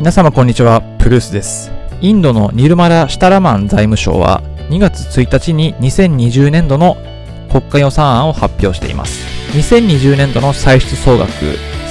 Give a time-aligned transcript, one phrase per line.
[0.00, 1.70] 皆様こんにちは、プルースです。
[2.00, 6.96] インドのニルマラ・シタラマン財務省は2月1日に2020年度の
[7.50, 9.26] 国家予算案を発表しています。
[9.52, 11.28] 2020年度の歳出総額、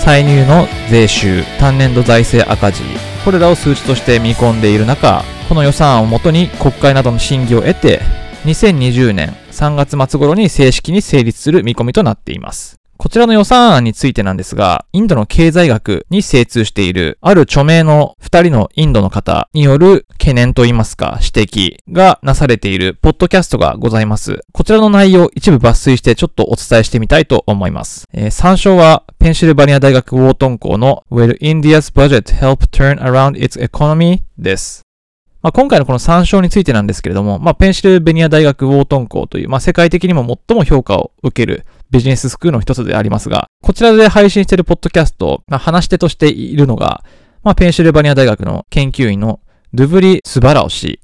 [0.04, 2.82] 歳入の税収、単年度財政赤字、
[3.24, 8.02] これらを数値として見込んでいる中、この予算案をもとに国会などの審議を得て、
[8.46, 12.79] 2020年3月末頃に正式に成立する見込みとなっています。
[13.02, 24.42] こちらの予算案についてなんですが、インドの経済学に精通している、ある著名の二人のインドの方による懸念といいますか、指摘がなされているポッドキャストがございます。
[24.52, 28.06] こちらの内容一部抜粋してちょっとお伝えしてみたいと思います。
[28.12, 34.20] えー参照は、ペンシルバニア大学ウォートン校の Will India's budget help turn around its economy?
[34.38, 34.82] です。
[35.42, 47.04] まあ、今回のこの参照についてなんですけれども、まあ、ペンシルベニア大学ウォートン校という、まあ、世界的にも最も評価を受けるビジネススクールの一つでありますが、こちらで配信しているポッドキャスト、まあ、話し手としているのが、
[47.44, 49.40] まあ、ペンシルバニア大学の研究員の
[49.74, 51.00] ドゥブリ・スバラオ氏、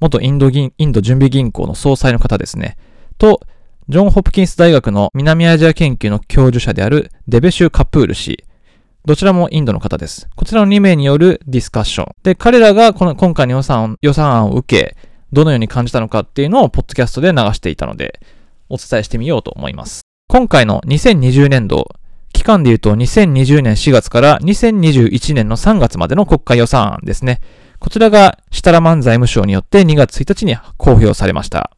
[0.00, 2.76] 元インド銀、インド準備銀行の総裁の方ですね、
[3.18, 3.40] と、
[3.88, 8.44] ジョン・ホプキンス大学の南アジア研究の教授者であるデベシュ・カプール氏、
[9.04, 10.28] どちらもインドの方です。
[10.34, 12.06] こちらの2名によるディスカッション。
[12.22, 14.96] で、彼らがこの今回の予算予算案を受け、
[15.30, 18.18] どのように感じたのかっていうのをポッドキャストで流していたので、
[18.70, 20.06] お伝えしてみようと思います。
[20.34, 21.86] 今回の2020年度、
[22.32, 27.40] 期間で言うと2020年4月から2021年の3月までの国家予算案ですね。
[27.78, 31.70] こちらがシタラマン財務省によって2月1日に公表されました。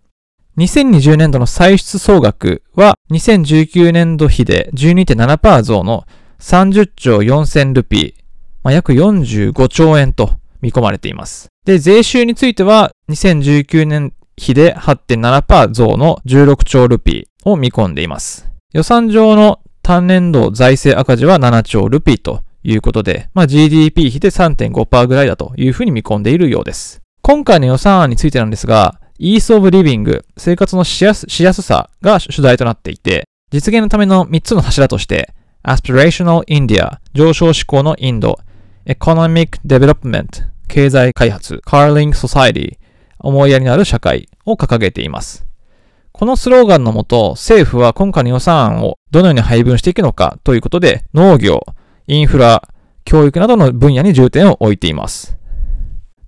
[0.57, 6.07] 2020年度の歳出総額は2019年度比で12.7%増の
[6.39, 8.25] 30兆4000ルピー、
[8.63, 10.31] まあ、約45兆円と
[10.63, 11.49] 見込まれています。
[11.67, 18.51] で、税収については2019年比で8.7%増の16兆ルピーを見込んでいます。
[18.75, 27.01] 予算上の単年度財政赤字は7兆ルピーということで、まあ、GDP 比で3.5%ぐらいだというふうに見込んでいるようです。
[27.23, 35.33] 今回の予算案についてなんですが、Ease of Living、生活のしやすしやすさが主題となっていて、実現のための3つの柱として、
[35.65, 38.39] Aspirational India、上昇志向のインド、
[38.87, 40.27] Economic Development、
[40.67, 42.77] 経済開発、Carling Society、
[43.21, 45.46] 思いやりのある社会を掲げています。
[46.19, 51.61] このスローガンのもと、政府は今回の予算案をどのように配分していくのかということで、農業、
[52.07, 52.67] インフラ、
[53.05, 55.37] 教育などの分野に重点を置いています。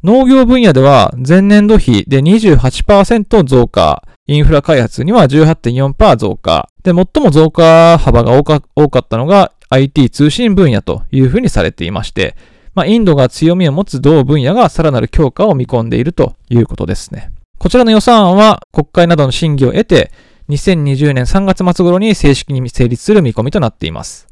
[0.05, 6.69] 農業分野では前年度比で28%増加、インフラ開発には18.4%増加。
[6.83, 12.37] で、最も増加幅が多かったのが IT 通信分野というふうにされていまして、
[12.75, 17.33] まあ、インドが強みを持つ同分野がさらなる強化を見込んでいるということですね。
[17.59, 20.13] こちらの予算案は国会などの審議を得て、
[20.49, 24.29] 2020年3月末頃に正式に成立する見込みとなっています。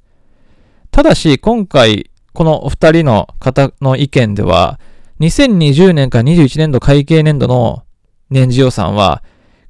[0.91, 4.79] ただし、今回、このお二人の方の意見では、
[5.21, 7.85] 2020年から21年度会計年度の
[8.31, 9.23] 年次予算は、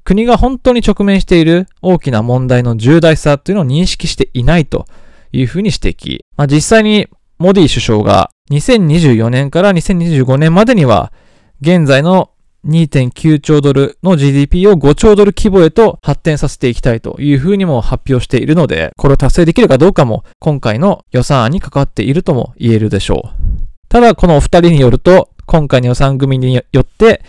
[0.03, 4.85] 国が本当に直面している大きな問題の重大さというのを認識していないと
[5.33, 6.19] いうふうに指摘。
[6.37, 7.07] まあ、実際に
[7.39, 11.11] モディ首相が2024年から2025年までには
[11.59, 12.31] 現在の
[12.67, 23.67] 2.9兆ドルの GDP を5兆ドル規模へと発展させていきたいというふうにも発表しているので、これを達成できるかどうかも今回の予算案に関わっているとも言えるでしょう。
[23.89, 27.23] ただ、このお二人によると、今回の予算組によって、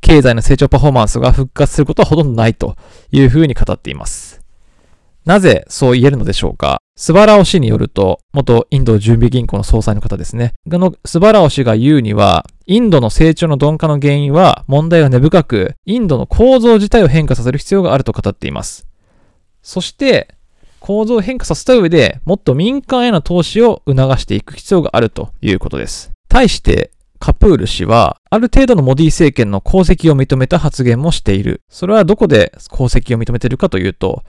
[0.00, 2.76] 経済の成長パフォーマンスが復活することはほとんどないと
[3.10, 4.40] いうふうに語っています。
[5.26, 6.80] なぜそう言えるのでしょうか？
[6.96, 10.54] スバラオ氏によると、元インド準備銀行の総裁の方ですね。
[10.72, 18.86] あの、スバラオ氏が言うには、インドの成長の鈍化の原因は問題が根深く、インドの構造自体を変化させる必要があると語っています。
[19.62, 20.34] そして、
[20.78, 26.12] 構造を変化させた上でもっと民間への投資を促していく必要があるということです。
[26.28, 31.62] 対して、カプール氏は、ある程度のモディ政権の功績を認めた発言もしている。
[31.70, 34.24] それはどこで功績を認めているかというと、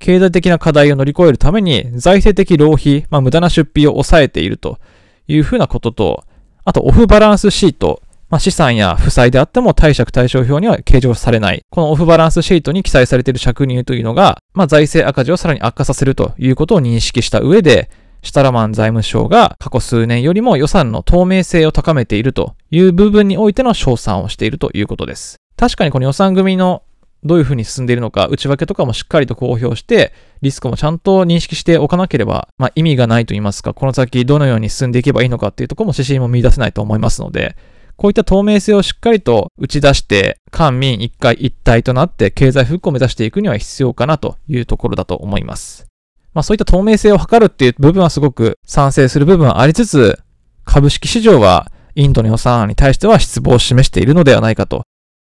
[0.00, 4.80] 経済的な課題を乗り越えるために財政的浪費、まあ、無駄な出費を抑えていると
[5.28, 6.24] いうふうなことと、
[6.66, 11.60] あとオフバランスシート、まあ、資産や負債であっても貸借対照表には計上されない。
[11.70, 17.90] このオフバランスシートに記載されている借入というのが、まあ、財政赤字をさらに悪化させるということを認識した上で、
[18.22, 25.36] シュタラマン財務省が過去数年よりも予算の透明性を高めているという部分においての賞賛をしているということです。
[25.56, 26.82] 確かにこの予算組の
[27.24, 30.12] どういうふうに進んでいるのか、内訳とかもしっかりと公表して、
[30.42, 37.56] リスクもちゃんと認識しておかなければ、まあ、意味がないと言いますか、この先どのように進んでいけばいいのかっていうところも指針も見出せないと思いますので、
[37.96, 45.86] こういった透明性をしっかりと打ち出して、官民一回一体となって経済復興を目指していくには必要かなというところだと思います。
[46.32, 50.18] まあそういった透明性を図るっていう部分はすごく賛成する部分はありつつ、
[50.64, 54.82] 株式市場はインドの予算案に対しては失望を示しているのではないかと。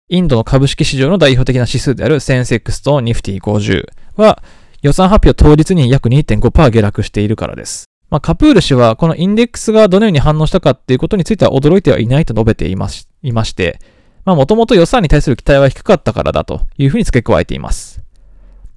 [0.08, 3.88] インドの株式市場の代表的な指数であるセンセックスとニフティ50
[4.18, 4.44] は
[4.84, 7.86] 予算発表当日に約2.5%下落しているからです。
[8.12, 13.80] まあ、カプール氏はこのインデックスがどのように反応したかっていうことについては驚いてはいないと述べていまして、
[14.26, 18.05] もともと予算に対する期待は低かったからだというふうに付け加えています。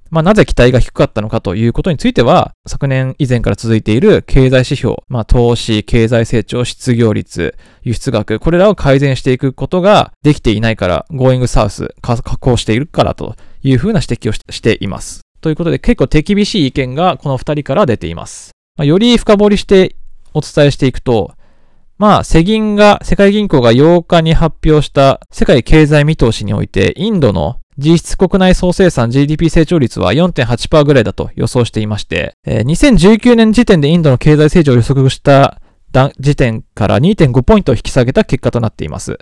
[0.09, 15.21] まあ、なぜ期待が低かったのかということについては、昨年以前から続いている経済指標、まあ、投資、経済成長、失業率、輸出額、これらを改善していくことができていないから、Going South、加工しているからというふうな指摘をしています。
[15.41, 18.51] ということで、結構手厳しい意見がこの二人から出ています。
[18.77, 19.95] まあ、より深掘りして
[20.33, 21.33] お伝えしていくと、
[21.99, 35.61] まあ、世銀が、世界銀行が8日に発表した世界経済見通しにおいて、インドの実質国内総生産 GDP 成長率は4.8%ぐらいだと予想していまして、えー、2019年時点でインドの経済成長を予測した
[36.19, 39.17] 時点から2.5ポイントを引き下げた結果となっています。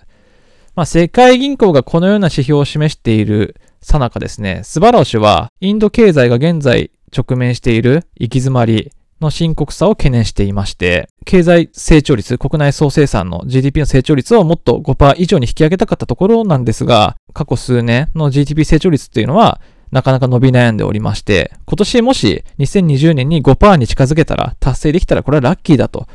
[0.75, 8.91] まあ、世界銀行がこのような指標を示しているさなかですね、スバラオ氏は、インド経済が現在直面している行き詰まり
[9.21, 19.61] の深刻さを懸念していまして、経済成長率、国内総生産の GDP の成長率をもっと5%以上に引き上げたかったところなんですが、過去数年の GDP 成長率っていうのは、
[19.91, 26.07] なかなか伸び悩んでおりまして、今年もし2020年に5%に近づけたら、達成できたらこれはラッキーだと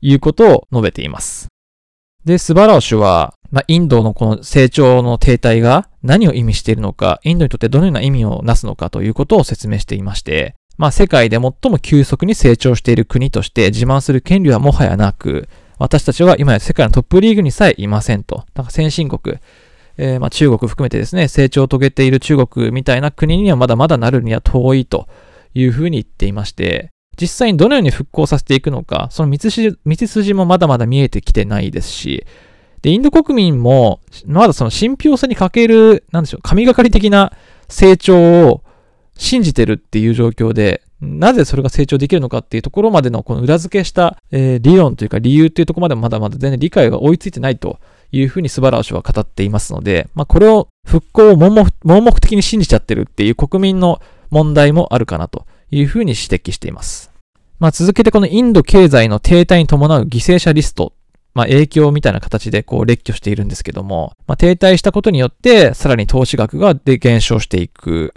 [0.00, 1.48] いうことを述べています。
[2.24, 15.48] で、スバラオ氏は、まあ、インドのこの成長の停滞が何を意味しているのか、インドにとってどのような意味をなすのかということを説明していまして、まあ世界で最も急速に成長している国として自慢する権利はもはやなく、
[15.78, 18.44] 私たちは今や世界のトップリーグにさえいませんと。
[18.54, 19.38] なんか先進国、
[19.96, 25.08] えー、まあ中国含めてですね、成長を遂げている中国みたいな国にはまだまだなるには遠いと。
[25.54, 32.26] いうふうに言っていまして、実際にどのように復興させていくのか、その道筋道筋もまだまだ見えてきてないですし、
[32.82, 37.32] で、インド国民も、まだその信憑性に欠ける、なんでしょう、神がかり的な
[37.68, 38.63] 成長を
[39.16, 47.78] 信じてるっていう状況で、なぜそれが成長できるのかっていうところまでのこの裏付けした、えー、理論というか理由っていうところまでもまだまだ全然理解が追いついてないと
[48.10, 54.00] いうふうに素晴らしは語っていますので、まあこれを復興を盲目的に信じちゃってるっていう国民の
[54.30, 57.10] 問題もあるかなというふうに指摘しています。
[57.58, 60.92] まあ続けてこのインド経済の停滞に伴う犠牲者リスト
[61.34, 68.14] まあ、影響みたいな形でこう列挙しているんですけども、まあ、停滞したことによって、さらに投資額がで減少していく。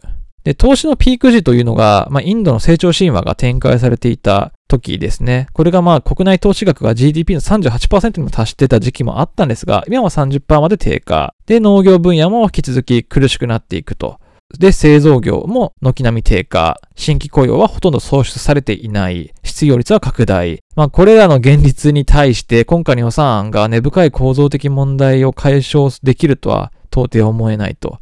[0.47, 5.47] で、投資のピーク時というのが、まあ、インドの成長神話が展開されていた時ですね。
[5.51, 11.35] これがまあ国内投資額が GDP の38%にも達してた時期もあったんですが、今は30%まで低下。
[11.47, 14.21] で、農業分野も引き続き苦しくなっていくと。
[14.57, 16.79] で、製造業も軒並み低下。
[16.95, 19.33] 新規雇用はほとんど創出されていない。
[19.43, 20.63] 失業率は拡大。
[20.77, 27.99] まあ、これらの現実に対して、今回の予算案が根深い構造的問題を解消できるとは到底思えないと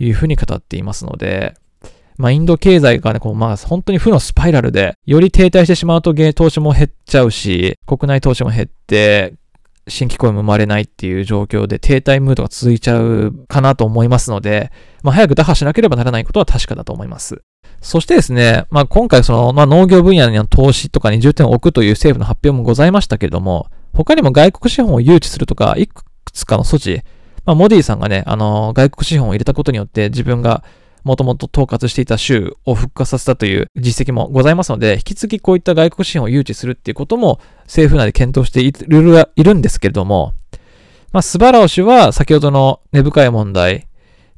[0.00, 1.54] いうふうに語っていますので、
[2.16, 9.34] まあ、インド経済がね、こう、まあ、本当に負のスパイラルで、より停滞してしまうと、投資も減っちゃうし、国内投資も減って、
[9.88, 14.72] 新規雇用も生まれないっていう状況で停滞ムードが続いちゃうかなと思いますので、
[15.02, 17.42] まあ、早く打破しなければならないことは確かだと思います。
[17.80, 27.02] そしてですね、まあ、今回その、まあ、農業分野の投資とかに重点を置くという政府の発表もございましたけれども、他にも外国資本を誘致するとか、いくつかの措置、
[27.44, 30.64] まあ、モディさんがね、あの、外国資本を入れたことによって自分が
[31.04, 40.32] もともと統括していた州を復活させたという実績もございますので、引き続きこういった外国資本を誘致するっていうことも政府内で検討しているいるんですけれども、
[41.12, 43.86] まあ、スバラオ氏は先ほどの根深い問題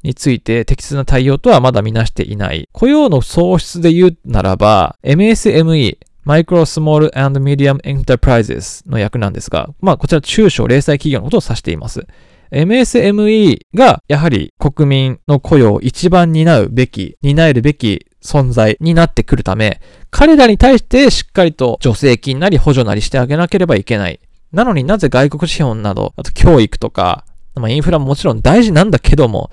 [0.03, 2.69] について適切な対応とはまだみなしていない。
[2.71, 12.05] 雇用の創出で言うならば、MSME、マイクロスモール and Medium Enterprises の役なんですが、まあこちら中小零細企業のことを指しています。
[12.51, 24.19] MSME がやはり国民の雇用を一番担うべき、担えるべき存在になってくるため、彼らに対してしっかりと助成金なり補助なりしてあげなければいけない。
[24.51, 27.25] なのになぜ外国資本など、あと教育とか、
[27.55, 29.51] まあ、インフラももちろん大事なんだけども、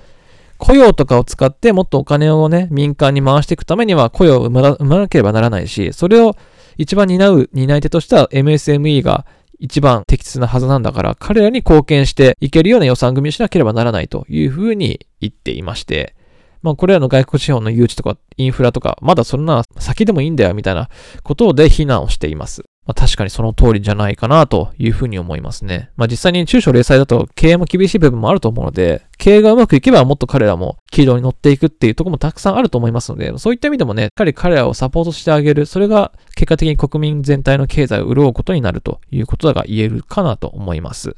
[0.57, 6.35] 雇用とかを使ってもっとお金をね、民間に回していくためには雇用を生まなければならないし、それを
[6.77, 9.25] 一番担う担い手としては MSME が
[9.59, 16.15] 一番適切なはずなんだから、彼らに貢献していけるような予算組みしなければならないというふうに言っていまして、
[16.61, 20.89] まあこれらの外国資本の誘致とかインフラとか、まだそんな先でもいいんだよみたいな
[21.23, 22.63] ことで非難をしています。
[22.85, 25.89] まあ、確かにその通りじゃないかなというふうに思いますね。
[25.95, 35.65] まあ実際に中小零細だと経営も厳しい部分もあると思うので、経営がうまくいけばもっと彼らも軌道に乗っていくっていうところもたくさんあると思いますので、そういった意味でもね、しっかり彼らをサポートしてあげる。
[35.65, 41.15] それが結果的に国民全体の経済を潤うことになるということが言えるかなと思います。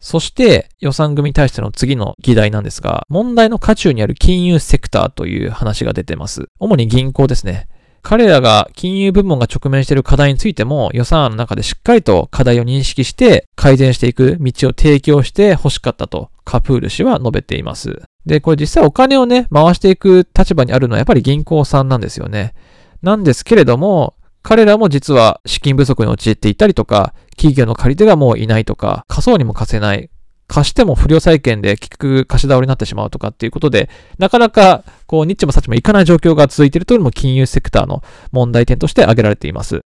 [0.00, 6.48] そして予算組に対しての次の議題なんですが、問題の渦中にある金融セクターという話が出てます。
[6.58, 7.68] 主に銀行ですね。
[8.02, 18.02] 彼らが金融部門が直面している課題についても予算案の中でしっかりと課題を認識して改善していく道を提供して欲しかったとカプール氏は述べています。
[18.26, 22.54] で、これ実際お金をね、回していく立場にあるのはやっぱり銀行さんなんですよね。
[23.02, 30.10] なんですけれども、彼らも実は資金不足に陥っていたりとか、企業の借り手がもういないとか、仮想にも貸せない、
[30.46, 39.80] 貸しても不良債権で結局貸し倒れになってしまうとかっていうことで、なかなかこうニッチもサッチもいかない状況が続いているというのも金融セクターの問題点として挙げられています。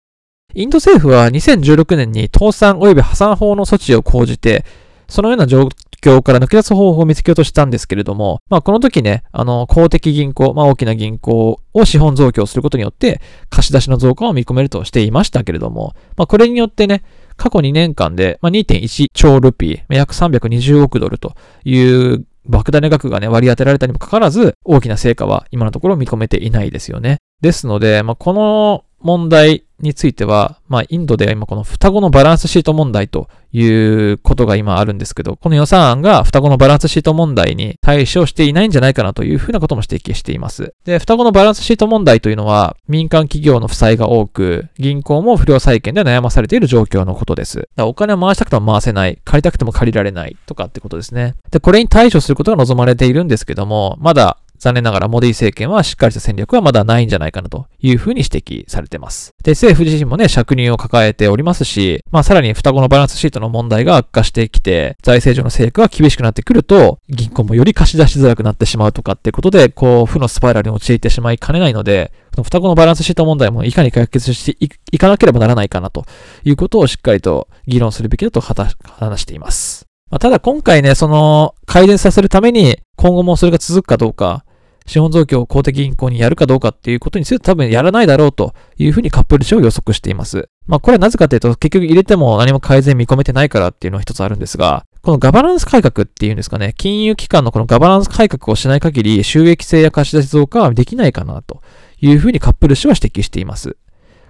[0.54, 4.64] インド政府は2016年に倒産及び破産法の措置を講じて、
[5.08, 5.68] そのような状
[6.02, 13.20] 況から抜け出す方法を見つけようとしたんですけれども、まあこの時ね、あの公的銀行、まあ大きな銀行を資本増強することによって
[13.50, 17.02] 貸し出しの増加を見込めるとしていましたけれども、まあこれによってね、
[17.36, 27.18] 過去2年間で、まあ、2.1兆ルピー、約320億ドルという莫大な額がね、割り当てられたにもかかわらず、大きな成果は今のところ見込めていないですよね。
[27.40, 40.74] ですので、まあ、この問題については、まあ、インドでは今この双子のバランスシート問題ということが今あるんですけど、この予算案が双子のバランスシート問題に対処していないんじゃないかなというふうなことも指摘しています。
[40.84, 47.68] で、双子のバランスシート問題というのは、民間企業の負債が多く、銀行も不良債権で悩まされている状況のことです。
[47.78, 51.34] お金を回したくても回せない、借りたくても借りられないとかってことですね。
[51.50, 59.34] で、これに対処することが望まれているんですけども、まだ残念ながらモディ政権はしっかりした戦略はまだないんじゃないかなというふうに指摘されています。
[59.42, 76.04] で、政府自身もね、借入を抱えておりますし、まあさらに双子のバランスシートの問題が悪化してきて、財政上の制約が厳しくなってくると、銀行もより貸し出しづらくなってしまうとかっていうことで、こう、負のスパイラルに陥ってしまいかねないので、の双子のバランスシート問題もいかに解決していかなければならないかなと
[76.44, 78.76] いうことをしっかりと議論するべきだと話
[79.20, 79.86] しています。
[80.10, 84.44] まあ、ただ今回ね、その改善させるために今後もそれが続くかどうか、
[84.86, 90.48] 資本増強を公的銀行にやるかどうかっていうことについて多分やらないだろうというふうにカップル氏を予測しています。
[90.66, 101.62] まあこれはなぜかというと結局入れても何も改善見込めてないからっていうのは一つあるんですが、このガバナンス改革っていうんですかね、金融機関のこのガバナンス改革をしない限り収益性や貸し出し増加はできないかなと
[102.00, 103.76] いうふうにカップル氏は指摘しています。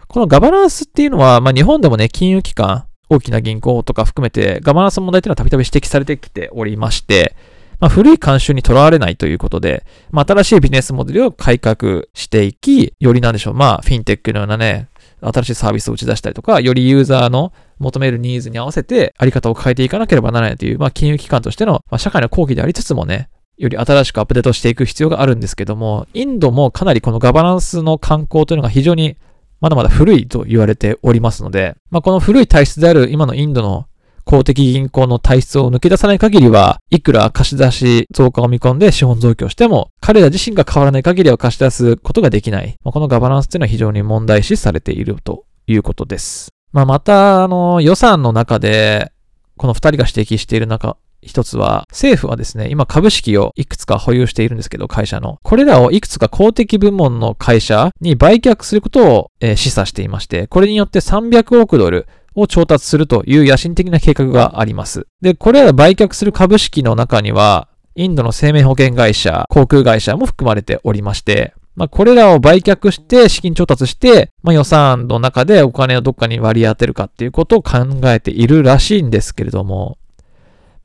[0.09, 7.37] このガバナンスっていうのは、まあ日本でもね、金融機関、大きな銀行とか含めてガバナンス問題っていうのはたびたび指摘されてきておりまして、
[7.79, 14.89] まあ、古い慣習にとらわれないということで、まあ、新しいビジネスモデルを改革していき、よりなんでしょう、まあ、フィンテックのようなね、
[15.21, 23.29] 新しいサービスを打ち出したりとか、よりユーザーの求めるニーズに合わせて、あり方を変えていかなければならないという、まあ、金融機関としての、まあ、社会の後期でありつつもね、
[23.59, 29.17] より新しくアップデートしていく必要があるんですけども、インドもかなりこのガバナンスの観光というのが非常に
[29.61, 33.87] まだまだ古いと言われておりますので、まあ、この古い体質である今のインドの
[34.27, 42.75] 公的銀行の体質を抜け出さない限りは、いくら貸し出し増加を見込んで資本増強しても、彼ら自身が変わらない限りは貸し出すことができない。
[42.83, 46.49] まあ、このガバナンスっていうのは非常に問題視されているということです。
[46.73, 49.13] まあ、また、あの、予算の中で、
[49.57, 55.39] この二人が指摘している中、一つは、政府はですね、今株式をいくつか保有しているんですけど、会社の。
[55.45, 65.07] これらをいくつか公的部門の会社に売却することを、えー、示唆していまして、これによって300億ドル、を調達するという野心的な計画があります。
[65.21, 79.99] で、これら売却する株式の中には、インドの生命保険会社、航空会社も含まれておりまして、まあ、これらを売却して資金調達して、まあ、予算の中でお金をどっかに割り当てるかっていうことを考えているらしいんですけれども、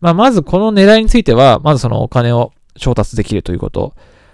[0.01, 3.93] まあ、まずこの狙いについては、まずそのお金を調達できるということ。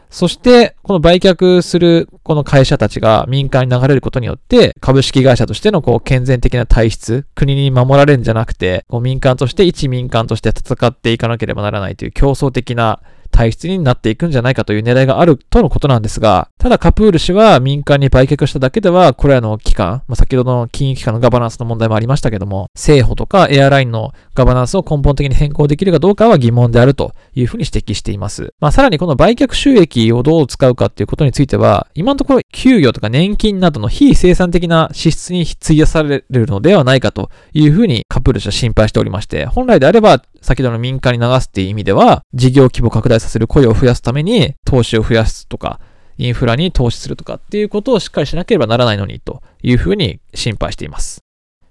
[0.10, 28.53] そして、この売却するこの会社たちが民間に流れることによって、株式会社としてのこう健全的な体質、国に守られるんじゃなくて、こう民間として、一民間として戦っていかなければならないという競争的な体質になっていくんじゃないかという狙いがあるとのことなんですが、ただカプール氏は民間に売却しただけでは、これらの機関、まあ、先ほどの金融機関のガバナンスの問題もありましたけども、政府とかエアラインのガバナンスを根本的に変更できるかどうかは疑問であるというふうに指摘しています。
[28.60, 45.79] まあ、さらにこの売却収益をどう使うかっていうことについては、今のところ給与とか年金などの非生産的な支出に費やされるのではないかというふうにカプル氏は心配しておりまして、本来であれば先ほどの民間に流すっていう意味では、事業規模拡大させる雇用を増やすために投資を増やすとか、
[46.20, 51.24] インフラに投資するとかっていうことをしっかりしなければならないのにというふうに心配しています。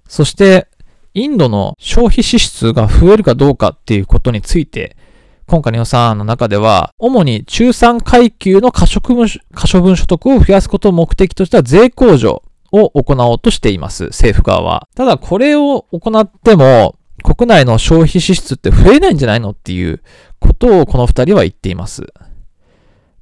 [0.07, 0.67] そして、
[1.17, 4.95] インドの消費支出が増えるかどうかっていうことについて、
[5.47, 14.05] 今回の予算案の中では、主に中産階級の可処分可処分所得を増やすことを目的とした税控除を行おうとしています。
[14.05, 14.87] 政府側は。
[14.95, 16.93] ただこれを行っても、
[17.23, 20.03] 国内の消費支出って増えないんじゃないのっていう
[20.39, 22.05] ことをこの二人は言っています。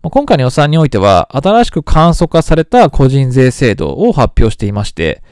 [0.04, 5.24] 今回の予算においては、新しく簡素化された個人税制度を発表していまして、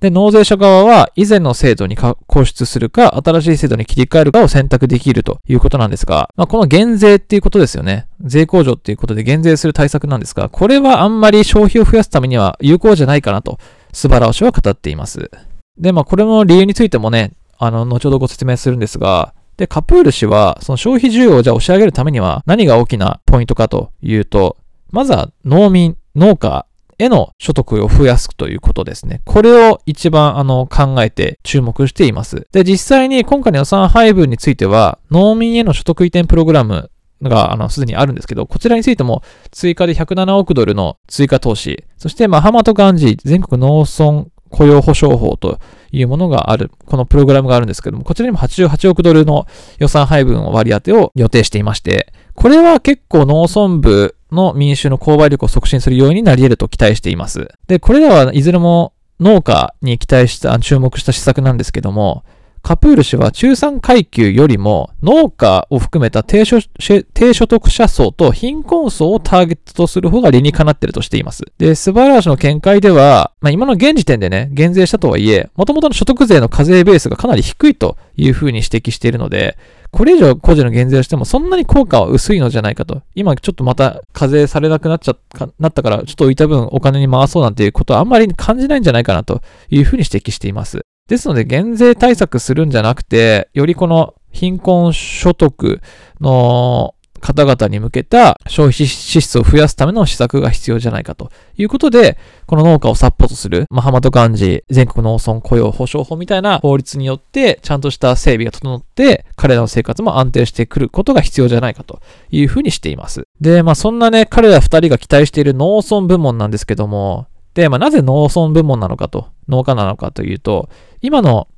[0.00, 8.06] で、納税者側は以前の制度に固執するか、新しい制度に切り替えるかを選択できるということなんですが、まあ、この減税っていうことですよね。
[8.22, 13.58] 税控除っていうことで減税する対策なんですが、これはあんまり消費を増やすためには有効じゃないかなと、
[13.92, 15.30] 素晴らしは語っています。
[15.78, 24.56] で、まあ、これの理由についてもね、あの、後ほどご説明するんですが、で、カプール氏は、その消費需要をじゃあ押し上げるためには何が大きなポイントかというと、
[24.90, 26.64] まずは農民、農家
[27.00, 29.22] への所得を増やすということですね。
[29.24, 32.46] これを一番あの考えて注目しています。
[32.52, 36.90] で、実際に今回の予算配分については、農民への所得移転プログラム
[37.22, 45.58] が、あの、すでにあるんですけど、こちらについても追加で107億ドルの追加投資、そして、マハマトガンジ全国農村雇用保障法と
[45.92, 49.46] いうものがある、このプログラムがあるんですけども、こちらにも88億ドルの
[49.78, 57.48] 予算配分を割り当てを予定していまして、これは結構農村部の民衆の購買力を促進するようになり得ると期待しています。
[57.66, 62.24] で、これらはいずれも農家に期待した、注目した施策なんですけども、
[62.62, 71.42] カプール氏は中産階級よりも農家を含めた低所得者層と貧困層をターゲットとする方が理にかなっているとしています。
[71.58, 79.56] で、素晴らしの見解では、まあ、今の現時点でね、減税したとはいえ、元々の所得税の課税ベースがかなり低いというふうに指摘しているので、
[79.90, 83.02] これ以上個人の減税をしてもそんなに効果は薄いのじゃないかと。
[83.16, 85.16] 今ちょっとまた課税されなくなっちゃ
[85.58, 90.82] なったから、ちょっと浮いた分お金に回そうなんていうことはあんまり感じないんじゃないかなというふうに指摘しています。
[91.10, 95.80] ですので、減税対策するんじゃなくて、よりこの貧困所得
[96.20, 113.24] の方々に向けた消費支出を増やすための施策が必要じゃないかということで、この農家をサポートする、マハマトガンジ全国農村雇用保障法みたいな法律によって、ちゃんとした整備が整って、彼らの生活も安定してくることが必要じゃないかというふうにしています。
[113.40, 120.68] で、まあそんなね、彼ら二人が期待している農村部門なんですけども、で、まあなぜ農村部門なのかと、農家なのかというと、
[121.00, 121.48] 今の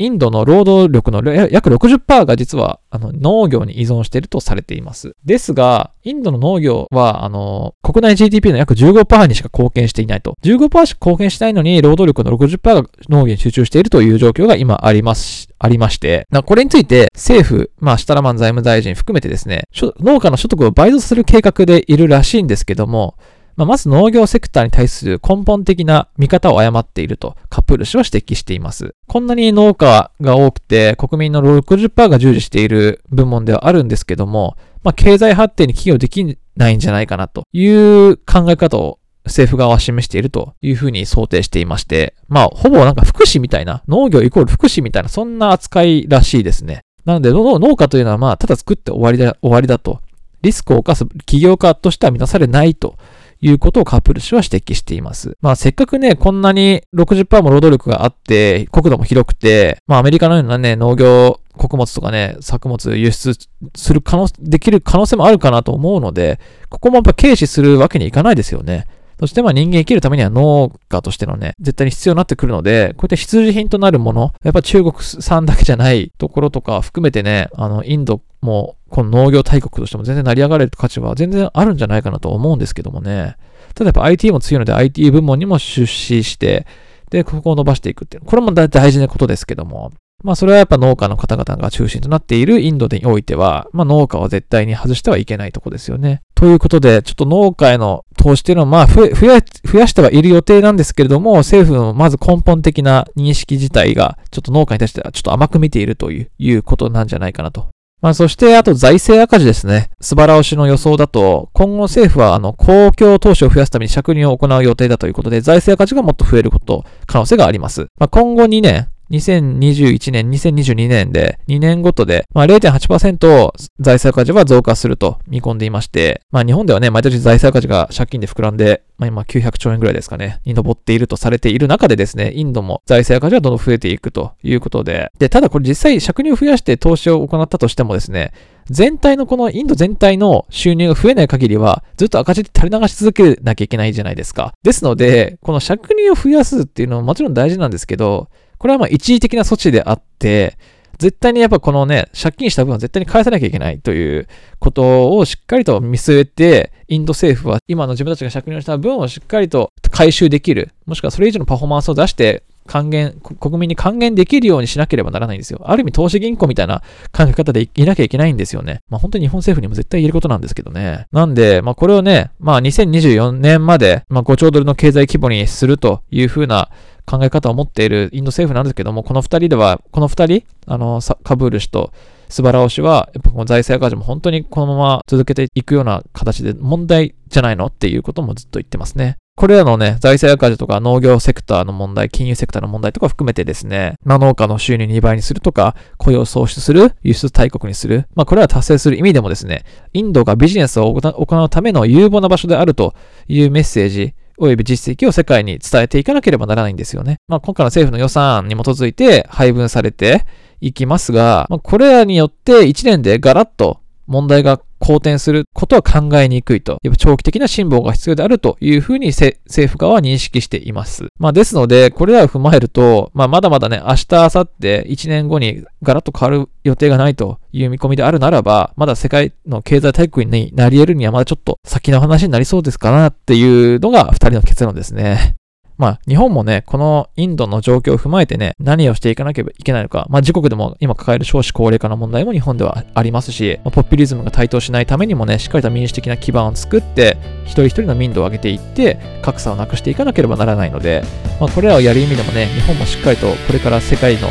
[0.00, 5.16] インドの労働力の約60%が実はあの農業に依存しているとされています。
[5.24, 10.36] ですが、インドの農業はあの国内 GDP の約15%にしか貢献していないと。
[10.44, 15.48] 15%しか貢献しないのに労働力の60%が農業に集中しているという状況が今あります。
[15.58, 19.64] ありまして、これについて政府、まあ、シタラマン財務大臣含めてですね、
[19.98, 23.16] 農家の所得を倍増する計画でいるらしいんですけども、
[23.58, 28.94] まあ、まず農業セクターに対する根本的な見方を誤っているとカプール氏は指摘しています。
[29.08, 46.82] こんなに農家が多くて国民の60%が従事している部門ではあるんですけども、まあ、経済発展に寄与できないんじゃないかなという考え方を政府側は示しているというふうに想定していまして、まあ、ほぼなんか福祉みたいな、農業イコール福祉みたいな、そんな扱いらしいですね。
[47.04, 50.00] なので、農家というのはまあ、ただ作って終わりだ、終わりだと。
[50.42, 52.96] リスクを犯す企業家としては満たされないと
[53.40, 55.36] いうことをカップル氏は指摘しています。
[55.40, 63.34] まあせっかくね、こんなに60%も労働力があって、国土も広くて、まあアメリカのようなね、農業穀物とかね、作物輸出
[63.76, 68.86] する可能、できる可能性もあるかなと思うので、ここもやっぱ軽視するわけにいかないですよね。
[69.20, 83.36] そしてまあ人間生きるためには農家としてのね、絶対に必要になってくるので、こういった必需品となるもの、やっぱ中国産だけじゃないところとか含めてね、あの、インドもこの農業大国としても全然成り上がれる価値は全然あるんじゃないかなと思うんですけどもね。
[83.74, 86.66] ただやっぱ IT も強いので IT 部門にも出資して、
[87.10, 88.24] で、ここを伸ばしていくっていう。
[88.24, 89.92] これも大事なことですけども。
[90.24, 96.22] まあそれはやっぱ農家の方々が中心となっているインドにおいては、まあ農家は絶対に外してはいけないとこですよね。
[96.34, 107.68] ということで、ちょっと農家への投資っていうのはまあ増や、増やしてはいる予定なんですけれども、政府のまず根本的な認識自体が、ちょっと農家に対してはちょっと甘く見ているという、いうことなんじゃないかなと
[108.00, 109.90] まあ、そして、あと財政赤字ですね。
[110.00, 117.86] 素晴らしの予想だと、今後政府は、あの、公共投資を増やすために借入を行う予定だということで、財政赤字がもっと増えること、可能性があります。
[117.98, 138.32] まあ、今後2年、2021年、2022年で2年ごとで、まあ、0.8%財政赤字は増加すると見込んでいまして、まあ、日本ではね、毎年財政赤字が借金で膨らんで、まあ、今900兆円ぐらいですかね、に上っているとされている中でですね、インドも財政赤字はどんどん増えていくということで、で、ただこれ実際借入を増やして投資を行ったとしてもですね、
[138.66, 144.52] 全体のこのインド全体の収入が増えない限りは、ずっと赤字で垂れ流し続けなきゃいけないじゃないですか。
[144.62, 150.58] ですので、この借入を増やすっていうのはもちろん大事なんですけど、これはまあ一時的な措置であって、
[150.98, 154.26] 絶対にやっぱこのね、借金した分は絶対に返さなきゃいけないという
[154.58, 165.60] ことをしっかりと見据えて、インド政府は今の自分たちが借入した分をしっかりと回収できる、もしくはそれ以上のパフォーマンスを出して、還元、国民に還元できるようにしなければならないんですよ。
[165.64, 168.80] ある意味投資銀行みたいな考え方でいなきゃいけないんですよね。
[168.90, 171.06] まあ本当に日本政府にも絶対言えることなんですけどね。
[171.10, 176.68] なんで、まあこれをね、まあ2024年まで、まあ5兆ドルの経済規模にするというふうな
[177.08, 181.92] 考え方を持っているインド政府なんですけども、この二人では、この二人、あの、カブール氏と
[182.28, 189.16] スバラオ氏は、やっぱこの財政赤字も本当にこのまま続けていくような形で問題じゃないのっていうこともずっと言ってますね。
[189.38, 202.94] これらのね、財政赤字とか農業セクターの問題、金融セクターの問題とか含めてですね、まあ、農家の収入2倍にするとか、雇用創出する、輸出大国にする、まあ、これら達成する意味でもですね、インドがビジネスを行うための有望な場所であると
[203.28, 207.16] いうメッセージ、及び実績を世界に伝えていかなければならないんですよね。
[207.28, 210.26] まあ、今回の政府の予算に基づいて配分されて
[210.60, 216.78] いきますが、まあ、これらによって1年でガラッと問題が好転することは考えにくいと。
[216.82, 219.36] やっぱ長期的な辛抱が必要であるというふうに政
[219.70, 221.08] 府側は認識しています。
[221.18, 235.37] まあですので、これらを踏まえると、まあまだまだね、明日、明後日、1年後にガラッと変わる予定がないという見込みであるならば、まだ世界の経済大国になり得るにはまだちょっと先の話になりそうですかなっていうのが2人の結論ですね。
[235.78, 251.04] まあ、日本もね、このインドの状況を踏まえてね、何をしていかなければいけないのか、まあ、自国でも今抱える少子高齢化の問題も日本ではありますし、まあ、ポピュリズムが台頭しないためにもね、しっかりと民主的な基盤を作って、一人一人の民度を上げていって、格差をなくしていかなければならないので、
[251.40, 254.28] まあ、これらをやる意味でもね、日本もしっかりとこれから世界の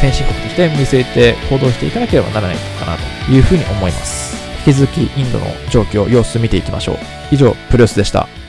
[0.00, 4.34] 先進国として見据えて行動していかなければならないのかなというふうに思います。
[4.66, 6.96] 引き続きインドの状況、様子見ていきましょう。
[7.30, 8.39] 以上、プルースでした。